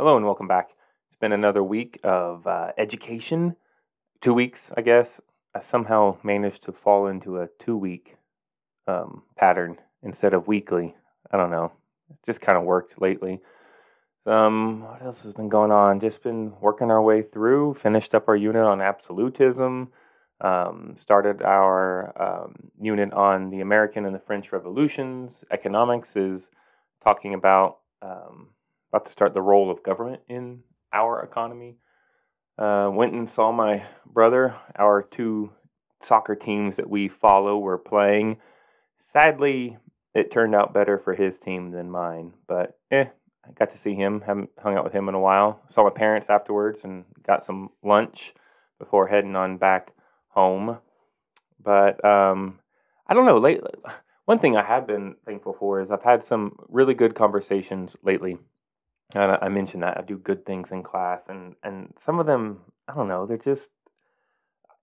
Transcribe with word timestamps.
Hello 0.00 0.16
and 0.16 0.24
welcome 0.24 0.48
back. 0.48 0.70
It's 1.08 1.18
been 1.18 1.32
another 1.32 1.62
week 1.62 2.00
of 2.04 2.46
uh, 2.46 2.72
education. 2.78 3.54
Two 4.22 4.32
weeks, 4.32 4.72
I 4.74 4.80
guess. 4.80 5.20
I 5.54 5.60
somehow 5.60 6.16
managed 6.22 6.62
to 6.62 6.72
fall 6.72 7.08
into 7.08 7.36
a 7.36 7.48
two 7.58 7.76
week 7.76 8.16
um, 8.86 9.24
pattern 9.36 9.76
instead 10.02 10.32
of 10.32 10.48
weekly. 10.48 10.94
I 11.30 11.36
don't 11.36 11.50
know. 11.50 11.72
It 12.08 12.16
just 12.24 12.40
kind 12.40 12.56
of 12.56 12.64
worked 12.64 12.98
lately. 12.98 13.42
Um, 14.24 14.84
what 14.84 15.02
else 15.02 15.22
has 15.24 15.34
been 15.34 15.50
going 15.50 15.70
on? 15.70 16.00
Just 16.00 16.22
been 16.22 16.54
working 16.62 16.90
our 16.90 17.02
way 17.02 17.20
through. 17.20 17.74
Finished 17.74 18.14
up 18.14 18.26
our 18.26 18.36
unit 18.36 18.64
on 18.64 18.80
absolutism. 18.80 19.92
Um, 20.40 20.94
started 20.96 21.42
our 21.42 22.14
um, 22.16 22.54
unit 22.80 23.12
on 23.12 23.50
the 23.50 23.60
American 23.60 24.06
and 24.06 24.14
the 24.14 24.20
French 24.20 24.50
revolutions. 24.50 25.44
Economics 25.50 26.16
is 26.16 26.48
talking 27.04 27.34
about 27.34 27.80
um, 28.00 28.48
about 28.92 29.06
to 29.06 29.12
start 29.12 29.34
the 29.34 29.42
role 29.42 29.70
of 29.70 29.82
government 29.82 30.20
in 30.28 30.62
our 30.92 31.22
economy. 31.22 31.76
Uh, 32.58 32.90
went 32.92 33.14
and 33.14 33.30
saw 33.30 33.52
my 33.52 33.82
brother. 34.04 34.54
Our 34.76 35.02
two 35.02 35.52
soccer 36.02 36.34
teams 36.34 36.76
that 36.76 36.90
we 36.90 37.08
follow 37.08 37.58
were 37.58 37.78
playing. 37.78 38.38
Sadly, 38.98 39.78
it 40.14 40.30
turned 40.30 40.54
out 40.54 40.74
better 40.74 40.98
for 40.98 41.14
his 41.14 41.38
team 41.38 41.70
than 41.70 41.90
mine, 41.90 42.32
but 42.48 42.78
eh, 42.90 43.06
I 43.44 43.52
got 43.52 43.70
to 43.70 43.78
see 43.78 43.94
him. 43.94 44.20
Haven't 44.20 44.50
hung 44.58 44.76
out 44.76 44.84
with 44.84 44.92
him 44.92 45.08
in 45.08 45.14
a 45.14 45.20
while. 45.20 45.60
Saw 45.68 45.84
my 45.84 45.90
parents 45.90 46.28
afterwards 46.28 46.84
and 46.84 47.04
got 47.24 47.44
some 47.44 47.70
lunch 47.82 48.34
before 48.78 49.06
heading 49.06 49.36
on 49.36 49.56
back 49.56 49.92
home. 50.28 50.78
But 51.62 52.04
um, 52.04 52.58
I 53.06 53.14
don't 53.14 53.26
know. 53.26 53.38
Late, 53.38 53.60
one 54.24 54.40
thing 54.40 54.56
I 54.56 54.64
have 54.64 54.86
been 54.86 55.14
thankful 55.24 55.56
for 55.58 55.80
is 55.80 55.90
I've 55.90 56.02
had 56.02 56.24
some 56.24 56.56
really 56.68 56.94
good 56.94 57.14
conversations 57.14 57.96
lately 58.02 58.36
and 59.14 59.38
I, 59.40 59.48
mentioned 59.48 59.82
that 59.82 59.98
I 59.98 60.02
do 60.02 60.18
good 60.18 60.46
things 60.46 60.70
in 60.72 60.82
class, 60.82 61.22
and 61.28 61.54
and 61.62 61.92
some 61.98 62.20
of 62.20 62.26
them 62.26 62.60
I 62.88 62.94
don't 62.94 63.08
know 63.08 63.26
they're 63.26 63.36
just 63.36 63.70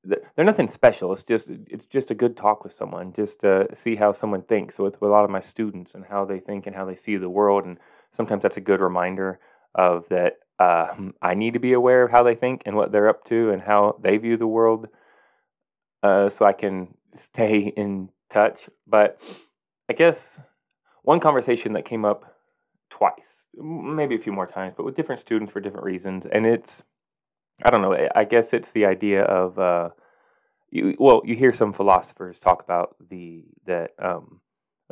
they're 0.04 0.46
nothing 0.46 0.70
special. 0.70 1.12
It's 1.12 1.24
just 1.24 1.48
it's 1.50 1.86
just 1.86 2.12
a 2.12 2.16
good 2.16 2.38
talk 2.38 2.64
with 2.64 2.74
someone, 2.74 3.14
just 3.14 3.42
to 3.42 3.68
see 3.74 3.96
how 3.96 4.14
someone 4.14 4.42
thinks 4.44 4.80
with, 4.80 5.00
with 5.02 5.10
a 5.10 5.12
lot 5.12 5.26
of 5.26 5.30
my 5.30 5.42
students 5.42 5.94
and 5.96 6.06
how 6.06 6.26
they 6.26 6.40
think 6.40 6.68
and 6.68 6.76
how 6.76 6.86
they 6.86 6.96
see 6.96 7.18
the 7.18 7.30
world. 7.30 7.66
And 7.66 7.78
sometimes 8.14 8.44
that's 8.44 8.58
a 8.58 8.62
good 8.62 8.80
reminder 8.80 9.40
of 9.76 10.08
that 10.10 10.40
uh, 10.60 10.88
I 11.22 11.34
need 11.34 11.54
to 11.54 11.60
be 11.60 11.74
aware 11.74 12.04
of 12.04 12.12
how 12.12 12.24
they 12.24 12.36
think 12.36 12.64
and 12.66 12.76
what 12.76 12.92
they're 12.92 13.10
up 13.10 13.26
to 13.26 13.52
and 13.52 13.62
how 13.62 13.98
they 14.02 14.18
view 14.18 14.38
the 14.38 14.48
world, 14.48 14.88
uh, 16.04 16.30
so 16.30 16.46
I 16.46 16.54
can 16.54 16.96
stay 17.16 17.74
in 17.76 18.10
touch. 18.30 18.70
But 18.88 19.22
I 19.90 19.94
guess 19.94 20.40
one 21.04 21.20
conversation 21.20 21.74
that 21.74 21.86
came 21.86 22.06
up 22.06 22.34
twice 22.90 23.37
maybe 23.56 24.16
a 24.16 24.20
few 24.20 24.32
more 24.32 24.48
times, 24.48 24.74
but 24.78 24.86
with 24.86 24.96
different 24.96 25.22
students 25.22 25.52
for 25.52 25.60
different 25.60 25.86
reasons. 25.86 26.26
And 26.26 26.46
it's, 26.46 26.84
I 27.64 27.70
don't 27.70 27.82
know, 27.82 28.08
I 28.16 28.24
guess 28.26 28.54
it's 28.54 28.72
the 28.72 28.86
idea 28.86 29.24
of, 29.24 29.58
uh, 29.58 29.90
you, 30.70 30.96
well, 31.00 31.22
you 31.26 31.36
hear 31.36 31.54
some 31.54 31.74
philosophers 31.74 32.40
talk 32.40 32.64
about 32.64 32.96
the 33.10 33.46
that 33.66 33.92
um, 34.00 34.42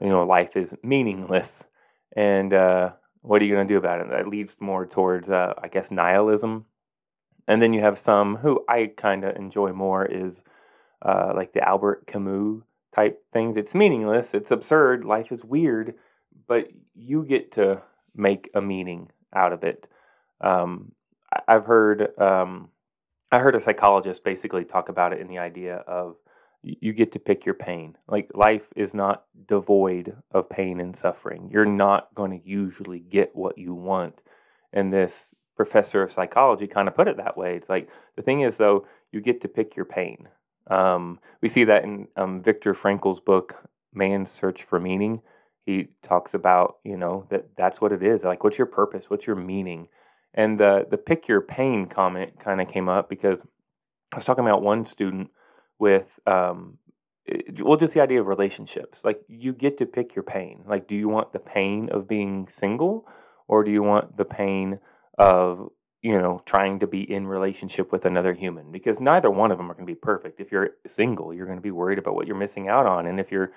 you 0.02 0.10
know 0.10 0.26
life 0.26 0.56
is 0.56 0.74
meaningless, 0.84 1.64
and 2.16 2.54
uh, 2.54 2.92
what 3.22 3.42
are 3.42 3.46
you 3.46 3.54
going 3.54 3.68
to 3.68 3.74
do 3.74 3.78
about 3.78 4.02
it? 4.02 4.10
That 4.10 4.28
leads 4.28 4.56
more 4.60 4.86
towards, 4.86 5.30
uh, 5.30 5.54
I 5.62 5.68
guess, 5.68 5.92
nihilism. 5.92 6.66
And 7.48 7.62
then 7.62 7.74
you 7.74 7.82
have 7.82 8.00
some 8.00 8.36
who 8.38 8.64
I 8.68 8.92
kind 8.98 9.24
of 9.24 9.36
enjoy 9.36 9.72
more 9.74 10.06
is 10.06 10.42
uh, 11.02 11.34
like 11.36 11.54
the 11.54 11.68
Albert 11.68 12.08
Camus 12.08 12.64
type 12.94 13.22
things. 13.34 13.58
It's 13.58 13.76
meaningless. 13.76 14.34
It's 14.34 14.52
absurd. 14.52 15.06
Life 15.06 15.32
is 15.32 15.44
weird, 15.44 15.96
but 16.48 16.70
you 16.96 17.24
get 17.24 17.52
to 17.54 17.82
make 18.16 18.50
a 18.54 18.62
meaning 18.62 19.12
out 19.34 19.54
of 19.54 19.64
it. 19.64 19.88
Um, 20.42 20.92
I've 21.48 21.66
heard 21.66 22.18
um, 22.20 22.70
I 23.32 23.40
heard 23.40 23.56
a 23.56 23.60
psychologist 23.60 24.24
basically 24.24 24.64
talk 24.64 24.90
about 24.90 25.14
it 25.14 25.20
in 25.20 25.28
the 25.28 25.40
idea 25.40 25.78
of 25.88 26.16
you 26.64 26.94
get 26.94 27.12
to 27.12 27.20
pick 27.20 27.46
your 27.46 27.56
pain. 27.56 27.96
Like 28.08 28.32
life 28.34 28.64
is 28.76 28.94
not 28.94 29.26
devoid 29.48 30.16
of 30.32 30.50
pain 30.50 30.80
and 30.80 30.96
suffering. 30.96 31.50
You're 31.52 31.66
not 31.66 32.14
going 32.16 32.32
to 32.32 32.48
usually 32.48 33.00
get 33.00 33.36
what 33.36 33.58
you 33.58 33.74
want. 33.76 34.20
And 34.74 34.92
this 34.92 35.30
professor 35.56 36.02
of 36.02 36.12
psychology 36.12 36.68
kind 36.68 36.88
of 36.88 36.96
put 36.96 37.08
it 37.08 37.18
that 37.18 37.38
way. 37.38 37.56
It's 37.56 37.70
like 37.70 37.90
the 38.16 38.24
thing 38.24 38.42
is 38.42 38.58
though, 38.58 38.88
you 39.12 39.22
get 39.22 39.42
to 39.42 39.48
pick 39.48 39.76
your 39.76 39.86
pain. 39.86 40.28
Um, 40.68 41.20
we 41.42 41.50
see 41.50 41.64
that 41.66 41.84
in 41.84 42.08
um, 42.16 42.42
Viktor 42.42 42.74
Frankl's 42.74 43.20
book, 43.20 43.56
Man's 43.94 44.32
Search 44.32 44.64
for 44.64 44.80
Meaning 44.80 45.22
he 45.66 45.88
talks 46.04 46.34
about 46.34 46.78
you 46.84 46.98
know 46.98 47.26
that 47.30 47.46
that's 47.58 47.82
what 47.82 47.92
it 47.92 48.04
is 48.04 48.24
like 48.24 48.44
what's 48.44 48.58
your 48.58 48.68
purpose? 48.68 49.10
What's 49.10 49.26
your 49.26 49.36
meaning? 49.36 49.88
And 50.34 50.60
the 50.60 50.86
the 50.90 50.98
pick 50.98 51.28
your 51.28 51.42
pain 51.42 51.88
comment 51.88 52.40
kind 52.40 52.62
of 52.62 52.70
came 52.70 52.90
up 52.90 53.10
because 53.10 53.40
i 54.14 54.18
was 54.18 54.26
talking 54.26 54.46
about 54.46 54.62
one 54.62 54.86
student 54.86 55.30
with 55.80 56.08
um 56.28 56.78
well 57.60 57.78
just 57.78 57.94
the 57.94 58.02
idea 58.02 58.22
of 58.22 58.28
relationships. 58.28 59.04
Like 59.04 59.22
you 59.28 59.54
get 59.54 59.80
to 59.80 59.86
pick 59.86 60.16
your 60.16 60.24
pain. 60.24 60.64
Like 60.68 60.88
do 60.88 60.96
you 60.96 61.10
want 61.10 61.34
the 61.34 61.40
pain 61.40 61.90
of 61.92 62.08
being 62.08 62.48
single 62.50 63.08
or 63.48 63.64
do 63.64 63.72
you 63.72 63.82
want 63.82 64.18
the 64.18 64.26
pain 64.26 64.80
of 65.18 65.70
you 66.04 66.20
know 66.20 66.44
trying 66.46 66.80
to 66.80 66.88
be 66.88 67.02
in 67.12 67.26
relationship 67.26 67.92
with 67.92 68.06
another 68.06 68.34
human? 68.34 68.72
Because 68.72 69.00
neither 69.00 69.32
one 69.32 69.52
of 69.52 69.58
them 69.58 69.72
are 69.72 69.74
going 69.74 69.88
to 69.88 69.92
be 69.92 70.00
perfect. 70.00 70.40
If 70.40 70.52
you're 70.52 70.72
single 70.86 71.34
you're 71.34 71.48
going 71.48 71.58
to 71.58 71.64
be 71.64 71.72
worried 71.72 71.98
about 71.98 72.14
what 72.14 72.28
you're 72.28 72.36
missing 72.36 72.68
out 72.70 72.86
on. 72.86 73.08
And 73.08 73.20
if 73.20 73.32
you're 73.32 73.54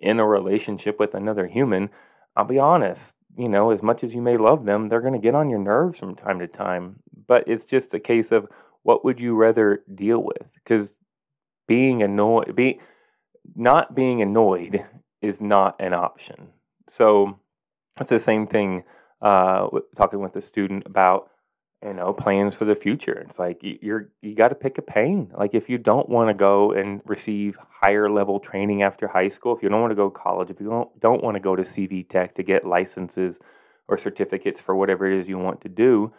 in 0.00 0.20
a 0.20 0.26
relationship 0.26 0.98
with 0.98 1.14
another 1.14 1.46
human, 1.46 1.90
I'll 2.36 2.44
be 2.44 2.58
honest, 2.58 3.14
you 3.36 3.48
know, 3.48 3.70
as 3.70 3.82
much 3.82 4.02
as 4.04 4.14
you 4.14 4.22
may 4.22 4.36
love 4.36 4.64
them, 4.64 4.88
they're 4.88 5.00
going 5.00 5.14
to 5.14 5.18
get 5.18 5.34
on 5.34 5.50
your 5.50 5.58
nerves 5.58 5.98
from 5.98 6.14
time 6.14 6.38
to 6.40 6.46
time. 6.46 6.96
But 7.26 7.44
it's 7.46 7.64
just 7.64 7.94
a 7.94 8.00
case 8.00 8.32
of 8.32 8.48
what 8.82 9.04
would 9.04 9.20
you 9.20 9.34
rather 9.34 9.84
deal 9.94 10.22
with? 10.22 10.42
Because 10.54 10.92
being 11.68 12.02
annoyed, 12.02 12.54
be 12.56 12.80
not 13.54 13.94
being 13.94 14.22
annoyed 14.22 14.84
is 15.22 15.40
not 15.40 15.76
an 15.80 15.92
option. 15.92 16.48
So 16.88 17.38
it's 18.00 18.10
the 18.10 18.18
same 18.18 18.46
thing 18.46 18.84
uh, 19.22 19.68
talking 19.96 20.20
with 20.20 20.36
a 20.36 20.42
student 20.42 20.84
about 20.86 21.30
you 21.84 21.94
know 21.94 22.12
plans 22.12 22.54
for 22.54 22.64
the 22.64 22.74
future. 22.74 23.26
It's 23.28 23.38
like 23.38 23.58
you're 23.62 24.10
you 24.22 24.34
got 24.34 24.48
to 24.48 24.54
pick 24.54 24.78
a 24.78 24.82
pain. 24.82 25.32
Like 25.36 25.54
if 25.54 25.68
you 25.68 25.78
don't 25.78 26.08
want 26.08 26.28
to 26.28 26.34
go 26.34 26.72
and 26.72 27.00
receive 27.04 27.56
higher 27.68 28.10
level 28.10 28.40
training 28.40 28.82
after 28.82 29.08
high 29.08 29.28
school 29.28 29.56
if 29.56 29.62
you 29.62 29.68
don't 29.70 29.80
want 29.80 29.90
to 29.90 29.96
go 29.96 30.10
to 30.10 30.18
college 30.18 30.50
if 30.50 30.60
you 30.60 30.68
don't 30.68 31.00
don't 31.00 31.24
want 31.24 31.34
to 31.34 31.40
go 31.40 31.56
to 31.56 31.62
cv 31.62 32.06
tech 32.06 32.34
to 32.34 32.42
get 32.42 32.66
licenses 32.66 33.38
or 33.88 33.96
certificates 33.96 34.60
for 34.60 34.76
whatever 34.76 35.10
it 35.10 35.18
is 35.18 35.26
you 35.26 35.38
want 35.38 35.62
to 35.62 35.68
do 35.70 36.12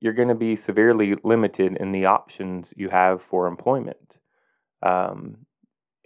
you're 0.00 0.12
going 0.12 0.28
to 0.28 0.34
be 0.34 0.56
severely 0.56 1.14
limited 1.24 1.76
in 1.76 1.92
the 1.92 2.06
options 2.06 2.72
you 2.76 2.88
have 2.88 3.22
for 3.22 3.46
employment. 3.46 4.18
Um, 4.82 5.38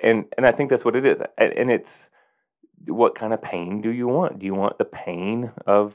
and 0.02 0.24
and 0.36 0.46
i 0.46 0.50
think 0.52 0.70
that's 0.70 0.84
what 0.84 0.96
it 0.96 1.04
is. 1.04 1.18
And 1.36 1.70
it's 1.70 2.08
what 2.86 3.14
kind 3.14 3.34
of 3.34 3.42
pain 3.42 3.82
do 3.82 3.90
you 3.90 4.08
want? 4.08 4.38
Do 4.38 4.46
you 4.46 4.54
want 4.54 4.78
the 4.78 4.86
pain 4.86 5.52
of 5.66 5.94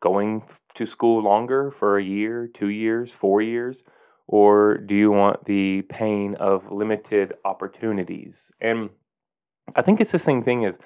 going 0.00 0.42
to 0.74 0.86
school 0.86 1.22
longer 1.22 1.70
for 1.70 1.98
a 1.98 2.02
year, 2.02 2.48
two 2.48 2.68
years, 2.68 3.12
four 3.12 3.42
years? 3.42 3.76
Or 4.26 4.78
do 4.78 4.94
you 4.94 5.10
want 5.10 5.44
the 5.44 5.82
pain 5.82 6.36
of 6.36 6.70
limited 6.70 7.34
opportunities? 7.44 8.52
And 8.60 8.90
I 9.74 9.82
think 9.82 10.00
it's 10.00 10.12
the 10.12 10.18
same 10.18 10.42
thing 10.42 10.64
as 10.64 10.78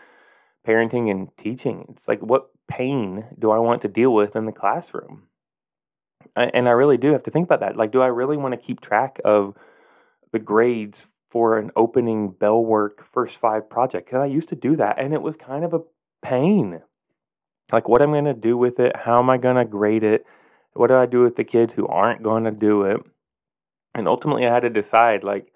parenting 0.66 1.10
and 1.10 1.28
teaching. 1.36 1.86
It's 1.90 2.08
like, 2.08 2.20
what 2.20 2.48
pain 2.68 3.24
do 3.38 3.50
I 3.50 3.58
want 3.58 3.82
to 3.82 3.88
deal 3.88 4.14
with 4.14 4.34
in 4.34 4.46
the 4.46 4.52
classroom? 4.52 5.24
And 6.36 6.68
I 6.68 6.72
really 6.72 6.96
do 6.96 7.12
have 7.12 7.22
to 7.24 7.30
think 7.30 7.44
about 7.44 7.60
that. 7.60 7.76
Like, 7.76 7.92
do 7.92 8.00
I 8.00 8.06
really 8.06 8.38
want 8.38 8.52
to 8.52 8.66
keep 8.66 8.80
track 8.80 9.20
of 9.24 9.54
the 10.32 10.38
grades 10.38 11.06
for 11.30 11.58
an 11.58 11.70
opening 11.76 12.30
bell 12.30 12.64
work 12.64 13.04
first 13.12 13.36
five 13.36 13.68
project? 13.68 14.06
Because 14.06 14.22
I 14.22 14.26
used 14.26 14.48
to 14.48 14.56
do 14.56 14.76
that 14.76 14.98
and 14.98 15.12
it 15.12 15.20
was 15.20 15.36
kind 15.36 15.64
of 15.64 15.74
a 15.74 15.82
pain 16.22 16.80
like 17.72 17.88
what 17.88 18.02
I'm 18.02 18.12
going 18.12 18.24
to 18.26 18.34
do 18.34 18.56
with 18.56 18.78
it, 18.80 18.96
how 18.96 19.18
am 19.18 19.30
I 19.30 19.38
going 19.38 19.56
to 19.56 19.64
grade 19.64 20.04
it, 20.04 20.26
what 20.74 20.88
do 20.88 20.96
I 20.96 21.06
do 21.06 21.22
with 21.22 21.36
the 21.36 21.44
kids 21.44 21.74
who 21.74 21.86
aren't 21.86 22.22
going 22.22 22.44
to 22.44 22.50
do 22.50 22.82
it? 22.82 23.00
And 23.94 24.08
ultimately, 24.08 24.46
I 24.46 24.52
had 24.52 24.64
to 24.64 24.70
decide 24.70 25.22
like, 25.22 25.52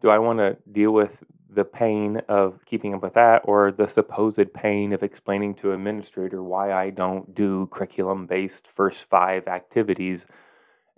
do 0.00 0.08
I 0.08 0.18
want 0.18 0.38
to 0.38 0.56
deal 0.70 0.92
with 0.92 1.10
the 1.52 1.64
pain 1.64 2.18
of 2.28 2.60
keeping 2.64 2.94
up 2.94 3.02
with 3.02 3.14
that 3.14 3.42
or 3.44 3.72
the 3.72 3.88
supposed 3.88 4.52
pain 4.54 4.92
of 4.92 5.02
explaining 5.02 5.54
to 5.56 5.72
administrator 5.72 6.42
why 6.42 6.72
I 6.72 6.90
don't 6.90 7.34
do 7.34 7.66
curriculum 7.72 8.26
based 8.26 8.68
first 8.68 9.04
five 9.04 9.48
activities? 9.48 10.26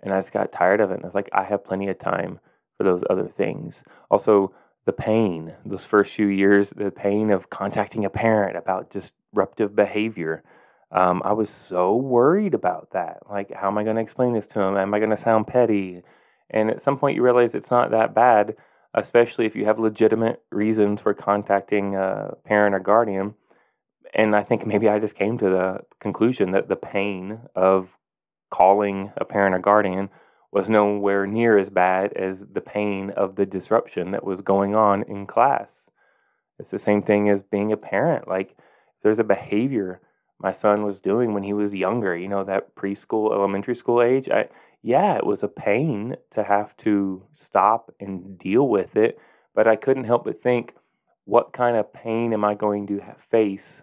And 0.01 0.13
I 0.13 0.19
just 0.19 0.31
got 0.31 0.51
tired 0.51 0.81
of 0.81 0.91
it. 0.91 0.95
And 0.95 1.03
I 1.03 1.07
was 1.07 1.15
like, 1.15 1.29
I 1.33 1.43
have 1.43 1.65
plenty 1.65 1.87
of 1.87 1.97
time 1.97 2.39
for 2.77 2.83
those 2.83 3.03
other 3.09 3.27
things. 3.27 3.83
Also, 4.11 4.53
the 4.85 4.93
pain, 4.93 5.53
those 5.65 5.85
first 5.85 6.13
few 6.13 6.27
years, 6.27 6.69
the 6.71 6.91
pain 6.91 7.31
of 7.31 7.49
contacting 7.49 8.05
a 8.05 8.09
parent 8.09 8.57
about 8.57 8.89
disruptive 8.89 9.75
behavior. 9.75 10.43
Um, 10.91 11.21
I 11.25 11.33
was 11.33 11.49
so 11.49 11.95
worried 11.95 12.53
about 12.53 12.91
that. 12.91 13.19
Like, 13.29 13.51
how 13.51 13.67
am 13.67 13.77
I 13.77 13.83
going 13.83 13.95
to 13.95 14.01
explain 14.01 14.33
this 14.33 14.47
to 14.47 14.61
him? 14.61 14.77
Am 14.77 14.93
I 14.93 14.99
going 14.99 15.09
to 15.09 15.17
sound 15.17 15.47
petty? 15.47 16.03
And 16.49 16.69
at 16.69 16.81
some 16.81 16.97
point, 16.97 17.15
you 17.15 17.23
realize 17.23 17.55
it's 17.55 17.71
not 17.71 17.91
that 17.91 18.13
bad, 18.13 18.55
especially 18.93 19.45
if 19.45 19.55
you 19.55 19.65
have 19.65 19.79
legitimate 19.79 20.43
reasons 20.51 21.01
for 21.01 21.13
contacting 21.13 21.95
a 21.95 22.35
parent 22.45 22.75
or 22.75 22.79
guardian. 22.79 23.33
And 24.13 24.35
I 24.35 24.43
think 24.43 24.67
maybe 24.67 24.87
I 24.87 24.99
just 24.99 25.15
came 25.15 25.37
to 25.39 25.49
the 25.49 25.79
conclusion 25.99 26.51
that 26.51 26.67
the 26.67 26.75
pain 26.75 27.39
of 27.55 27.89
calling 28.51 29.11
a 29.17 29.25
parent 29.25 29.55
or 29.55 29.59
guardian 29.59 30.09
was 30.53 30.69
nowhere 30.69 31.25
near 31.25 31.57
as 31.57 31.71
bad 31.71 32.13
as 32.13 32.45
the 32.53 32.61
pain 32.61 33.09
of 33.11 33.35
the 33.35 33.45
disruption 33.45 34.11
that 34.11 34.23
was 34.23 34.41
going 34.41 34.75
on 34.75 35.01
in 35.03 35.25
class. 35.25 35.89
It's 36.59 36.69
the 36.69 36.77
same 36.77 37.01
thing 37.01 37.27
as 37.29 37.41
being 37.41 37.71
a 37.71 37.77
parent. 37.77 38.27
Like, 38.27 38.55
there's 39.01 39.17
a 39.17 39.23
behavior 39.23 39.99
my 40.39 40.51
son 40.51 40.83
was 40.83 40.99
doing 40.99 41.33
when 41.33 41.41
he 41.41 41.53
was 41.53 41.73
younger, 41.73 42.15
you 42.15 42.27
know, 42.27 42.43
that 42.43 42.75
preschool, 42.75 43.31
elementary 43.31 43.75
school 43.75 44.01
age. 44.01 44.29
I, 44.29 44.49
yeah, 44.83 45.15
it 45.15 45.25
was 45.25 45.41
a 45.41 45.47
pain 45.47 46.17
to 46.31 46.43
have 46.43 46.77
to 46.77 47.23
stop 47.33 47.91
and 47.99 48.37
deal 48.37 48.67
with 48.67 48.95
it, 48.95 49.17
but 49.55 49.67
I 49.67 49.75
couldn't 49.75 50.03
help 50.03 50.25
but 50.25 50.43
think, 50.43 50.75
what 51.25 51.53
kind 51.53 51.77
of 51.77 51.91
pain 51.93 52.33
am 52.33 52.43
I 52.43 52.53
going 52.53 52.85
to 52.87 53.01
face 53.31 53.81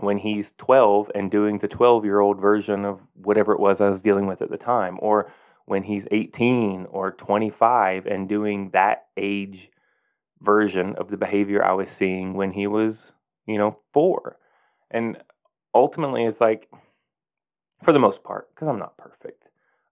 when 0.00 0.18
he's 0.18 0.52
12 0.58 1.12
and 1.14 1.30
doing 1.30 1.58
the 1.58 1.68
12 1.68 2.04
year 2.04 2.20
old 2.20 2.40
version 2.40 2.84
of 2.84 3.00
whatever 3.14 3.52
it 3.52 3.60
was 3.60 3.80
I 3.80 3.88
was 3.88 4.00
dealing 4.02 4.26
with 4.26 4.42
at 4.42 4.50
the 4.50 4.58
time? 4.58 4.98
Or 5.00 5.30
when 5.68 5.82
he's 5.82 6.06
18 6.10 6.86
or 6.90 7.12
25 7.12 8.06
and 8.06 8.28
doing 8.28 8.70
that 8.70 9.06
age 9.16 9.70
version 10.40 10.94
of 10.96 11.10
the 11.10 11.16
behavior 11.16 11.64
I 11.64 11.72
was 11.72 11.90
seeing 11.90 12.34
when 12.34 12.52
he 12.52 12.66
was, 12.66 13.12
you 13.46 13.58
know, 13.58 13.78
four. 13.92 14.38
And 14.90 15.18
ultimately, 15.74 16.24
it's 16.24 16.40
like, 16.40 16.68
for 17.82 17.92
the 17.92 17.98
most 17.98 18.22
part, 18.24 18.48
because 18.54 18.68
I'm 18.68 18.78
not 18.78 18.96
perfect, 18.96 19.44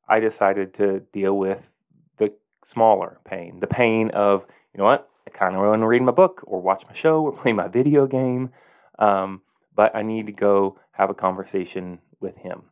I 0.09 0.21
decided 0.21 0.75
to 0.75 1.01
deal 1.13 1.37
with 1.37 1.71
the 2.17 2.33
smaller 2.65 3.19
pain, 3.25 3.61
the 3.61 3.67
pain 3.67 4.11
of, 4.11 4.47
you 4.73 4.79
know 4.79 4.85
what, 4.85 5.09
I 5.27 5.31
kind 5.31 5.55
of 5.55 5.63
want 5.63 5.83
to 5.83 5.87
read 5.87 6.03
my 6.03 6.13
book 6.13 6.43
or 6.47 6.61
watch 6.61 6.85
my 6.87 6.95
show 6.95 7.23
or 7.23 7.33
play 7.43 7.53
my 7.53 7.69
video 7.69 8.07
game, 8.07 8.51
um, 8.99 9.43
but 9.75 9.95
I 9.95 10.03
need 10.03 10.27
to 10.27 10.33
go 10.33 10.79
have 10.93 11.11
a 11.11 11.15
conversation 11.15 11.99
with 12.21 12.37
him. 12.37 12.63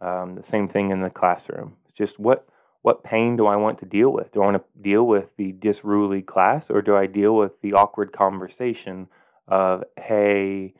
Um, 0.00 0.36
the 0.36 0.44
same 0.44 0.68
thing 0.68 0.90
in 0.90 1.00
the 1.00 1.10
classroom. 1.10 1.76
Just 1.94 2.18
what 2.18 2.46
what 2.82 3.04
pain 3.04 3.36
do 3.36 3.46
I 3.46 3.56
want 3.56 3.78
to 3.78 3.86
deal 3.86 4.10
with? 4.10 4.32
Do 4.32 4.42
I 4.42 4.46
want 4.46 4.56
to 4.56 4.82
deal 4.82 5.06
with 5.06 5.34
the 5.36 5.52
disruly 5.52 6.22
class 6.22 6.68
or 6.68 6.82
do 6.82 6.96
I 6.96 7.06
deal 7.06 7.36
with 7.36 7.60
the 7.62 7.74
awkward 7.74 8.12
conversation 8.12 9.08
of, 9.46 9.84
hey, 9.98 10.74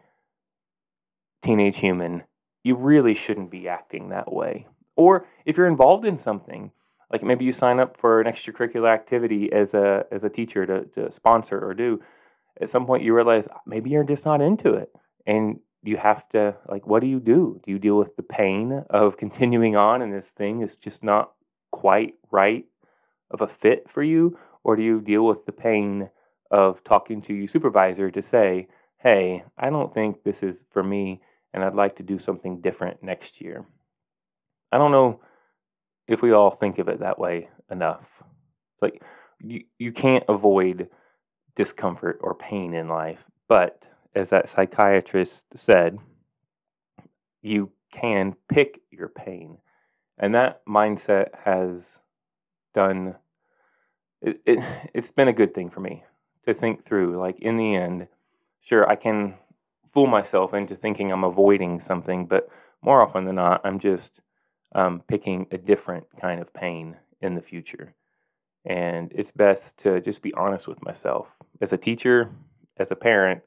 teenage 1.43 1.79
human, 1.79 2.25
you 2.65 2.75
really 2.75 3.15
shouldn't 3.15 3.51
be 3.51 3.69
acting 3.69 4.09
that 4.09 4.33
way? 4.33 4.67
Or 4.97 5.27
if 5.47 5.57
you're 5.57 5.69
involved 5.69 6.05
in 6.05 6.19
something, 6.19 6.73
like 7.11 7.23
maybe 7.23 7.45
you 7.45 7.53
sign 7.53 7.79
up 7.79 7.97
for 7.97 8.21
an 8.21 8.27
extracurricular 8.27 8.93
activity 8.93 9.53
as 9.53 9.75
a 9.75 10.07
as 10.11 10.25
a 10.25 10.29
teacher 10.29 10.67
to, 10.67 10.85
to 10.87 11.13
sponsor 11.13 11.65
or 11.65 11.73
do, 11.75 12.01
at 12.61 12.71
some 12.71 12.87
point 12.87 13.05
you 13.05 13.15
realize 13.15 13.47
maybe 13.67 13.91
you're 13.91 14.05
just 14.05 14.25
not 14.25 14.41
into 14.41 14.75
it. 14.75 14.91
And 15.27 15.61
you 15.85 15.97
have 15.97 16.29
to 16.31 16.57
like 16.69 16.87
what 16.87 17.01
do 17.01 17.07
you 17.07 17.21
do? 17.21 17.61
Do 17.65 17.71
you 17.71 17.79
deal 17.79 17.97
with 17.97 18.17
the 18.17 18.23
pain 18.23 18.85
of 18.91 19.17
continuing 19.25 19.77
on 19.77 20.03
and 20.03 20.13
this 20.13 20.31
thing 20.31 20.63
is 20.63 20.75
just 20.77 21.05
not 21.05 21.33
quite 21.83 22.15
right 22.31 22.65
of 23.33 23.41
a 23.41 23.49
fit 23.49 23.91
for 23.91 24.05
you? 24.05 24.39
Or 24.63 24.77
do 24.77 24.85
you 24.85 25.01
deal 25.01 25.27
with 25.27 25.45
the 25.47 25.53
pain 25.53 26.09
of 26.53 26.85
talking 26.85 27.21
to 27.23 27.35
your 27.35 27.49
supervisor 27.49 28.09
to 28.09 28.23
say, 28.23 28.69
hey, 28.99 29.43
I 29.59 29.69
don't 29.69 29.93
think 29.93 30.23
this 30.23 30.45
is 30.45 30.65
for 30.71 30.85
me 30.85 31.21
and 31.53 31.65
I'd 31.65 31.75
like 31.75 31.97
to 31.97 32.05
do 32.05 32.21
something 32.21 32.61
different 32.61 33.03
next 33.03 33.41
year? 33.41 33.67
I 34.71 34.79
don't 34.79 34.93
know 34.93 35.23
if 36.07 36.23
we 36.23 36.31
all 36.31 36.53
think 36.53 36.79
of 36.79 36.87
it 36.87 37.01
that 37.01 37.19
way 37.19 37.49
enough. 37.69 38.07
Like 38.81 39.03
you, 39.41 39.65
you 39.81 39.91
can't 39.91 40.25
avoid 40.29 40.89
discomfort 41.57 42.21
or 42.21 42.37
pain 42.37 42.75
in 42.75 42.87
life, 42.87 43.25
but 43.49 43.89
as 44.15 44.29
that 44.29 44.51
psychiatrist 44.51 45.43
said, 45.57 45.99
you 47.43 47.73
can 47.91 48.37
pick 48.49 48.81
your 48.93 49.09
pain. 49.09 49.59
And 50.19 50.35
that 50.35 50.65
mindset 50.67 51.29
has 51.45 51.99
done 52.73 53.17
it, 54.21 54.41
it 54.47 54.59
it's 54.95 55.11
been 55.11 55.29
a 55.29 55.33
good 55.33 55.55
thing 55.55 55.71
for 55.71 55.81
me 55.81 56.05
to 56.47 56.55
think 56.55 56.85
through 56.85 57.19
like 57.19 57.39
in 57.41 57.57
the 57.57 57.77
end 57.77 58.09
sure 58.61 58.89
I 58.89 58.97
can 58.97 59.35
fool 59.93 60.07
myself 60.07 60.55
into 60.55 60.75
thinking 60.75 61.13
I'm 61.13 61.25
avoiding 61.25 61.81
something 61.81 62.27
but 62.27 62.49
more 62.81 63.03
often 63.03 63.25
than 63.25 63.37
not 63.37 63.61
I'm 63.65 63.79
just 63.79 64.21
um, 64.75 65.03
picking 65.07 65.47
a 65.51 65.59
different 65.59 66.07
kind 66.19 66.41
of 66.41 66.53
pain 66.55 66.97
in 67.21 67.35
the 67.35 67.43
future. 67.43 67.95
And 68.65 69.13
it's 69.15 69.31
best 69.31 69.77
to 69.79 70.01
just 70.01 70.23
be 70.23 70.33
honest 70.33 70.67
with 70.67 70.83
myself. 70.83 71.29
As 71.61 71.73
a 71.73 71.77
teacher 71.77 72.31
as 72.79 72.91
a 72.91 72.97
parent 72.97 73.43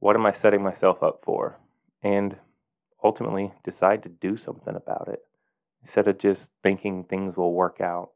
what 0.00 0.16
am 0.16 0.26
I 0.26 0.32
setting 0.32 0.62
myself 0.62 1.02
up 1.02 1.20
for? 1.22 1.58
And 2.02 2.36
ultimately 3.02 3.52
decide 3.64 4.02
to 4.02 4.08
do 4.08 4.36
something 4.36 4.74
about 4.74 5.08
it 5.08 5.20
instead 5.84 6.08
of 6.08 6.18
just 6.18 6.50
thinking 6.62 7.04
things 7.04 7.36
will 7.36 7.52
work 7.52 7.80
out. 7.80 8.10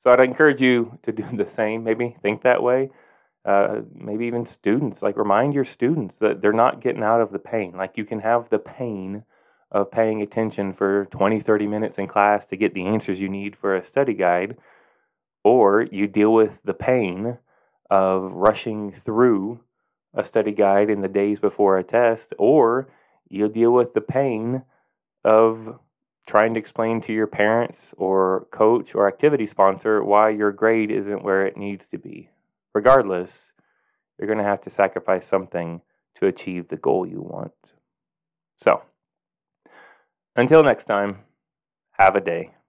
So 0.00 0.10
I'd 0.10 0.20
encourage 0.20 0.60
you 0.60 0.98
to 1.04 1.12
do 1.12 1.22
the 1.36 1.46
same. 1.46 1.84
Maybe 1.84 2.16
think 2.22 2.42
that 2.42 2.62
way. 2.62 2.90
Uh, 3.44 3.80
maybe 3.94 4.26
even 4.26 4.44
students, 4.44 5.00
like 5.00 5.16
remind 5.16 5.54
your 5.54 5.64
students 5.64 6.18
that 6.18 6.42
they're 6.42 6.52
not 6.52 6.82
getting 6.82 7.02
out 7.02 7.20
of 7.20 7.32
the 7.32 7.38
pain. 7.38 7.72
Like 7.76 7.96
you 7.96 8.04
can 8.04 8.20
have 8.20 8.50
the 8.50 8.58
pain 8.58 9.24
of 9.70 9.90
paying 9.90 10.22
attention 10.22 10.72
for 10.72 11.06
20, 11.06 11.40
30 11.40 11.66
minutes 11.66 11.98
in 11.98 12.08
class 12.08 12.46
to 12.46 12.56
get 12.56 12.74
the 12.74 12.86
answers 12.86 13.20
you 13.20 13.28
need 13.28 13.56
for 13.56 13.76
a 13.76 13.84
study 13.84 14.12
guide, 14.12 14.56
or 15.44 15.82
you 15.82 16.06
deal 16.06 16.32
with 16.32 16.58
the 16.64 16.74
pain 16.74 17.38
of 17.90 18.32
rushing 18.32 18.92
through 18.92 19.60
a 20.14 20.24
study 20.24 20.52
guide 20.52 20.90
in 20.90 21.00
the 21.00 21.08
days 21.08 21.38
before 21.38 21.78
a 21.78 21.84
test, 21.84 22.34
or 22.38 22.88
you 23.28 23.48
deal 23.48 23.72
with 23.72 23.94
the 23.94 24.00
pain 24.00 24.62
of 25.24 25.78
trying 26.28 26.52
to 26.52 26.60
explain 26.60 27.00
to 27.00 27.12
your 27.12 27.26
parents 27.26 27.94
or 27.96 28.46
coach 28.52 28.94
or 28.94 29.08
activity 29.08 29.46
sponsor 29.46 30.04
why 30.04 30.28
your 30.28 30.52
grade 30.52 30.90
isn't 30.90 31.24
where 31.24 31.46
it 31.46 31.56
needs 31.56 31.88
to 31.88 31.98
be. 31.98 32.28
Regardless, 32.74 33.52
you're 34.18 34.28
going 34.28 34.38
to 34.38 34.44
have 34.44 34.60
to 34.60 34.70
sacrifice 34.70 35.26
something 35.26 35.80
to 36.16 36.26
achieve 36.26 36.68
the 36.68 36.76
goal 36.76 37.06
you 37.06 37.22
want. 37.22 37.52
So, 38.58 38.82
until 40.36 40.62
next 40.62 40.84
time, 40.84 41.20
have 41.92 42.14
a 42.14 42.20
day. 42.20 42.50